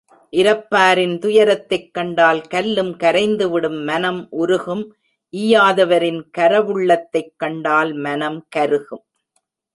இரப்பாரின் 0.31 1.19
துயரத்தைக் 1.19 1.93
கண்டால் 1.93 2.41
கல்லும் 2.41 2.97
கரைந்து 2.97 3.49
விடும் 3.49 3.83
மனம் 3.83 4.27
உருகும் 4.31 4.95
ஈயாதவரின் 5.37 6.21
கரவுள்ளத்தைக் 6.37 7.35
கண்டால் 7.37 7.93
மனம் 7.93 8.45
கருகும். 8.49 9.05